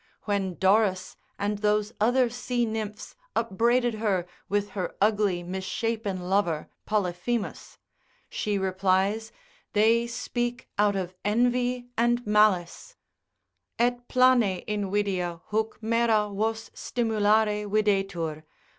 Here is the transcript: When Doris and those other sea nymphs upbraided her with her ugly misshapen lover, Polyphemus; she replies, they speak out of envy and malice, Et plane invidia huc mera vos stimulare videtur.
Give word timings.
When 0.23 0.55
Doris 0.55 1.15
and 1.37 1.59
those 1.59 1.93
other 2.01 2.27
sea 2.27 2.65
nymphs 2.65 3.15
upbraided 3.35 3.93
her 4.01 4.25
with 4.49 4.69
her 4.69 4.95
ugly 4.99 5.43
misshapen 5.43 6.27
lover, 6.27 6.69
Polyphemus; 6.87 7.77
she 8.27 8.57
replies, 8.57 9.31
they 9.73 10.07
speak 10.07 10.67
out 10.79 10.95
of 10.95 11.13
envy 11.23 11.85
and 11.99 12.25
malice, 12.25 12.95
Et 13.77 14.07
plane 14.07 14.63
invidia 14.67 15.41
huc 15.51 15.73
mera 15.83 16.31
vos 16.33 16.71
stimulare 16.73 17.69
videtur. 17.69 18.41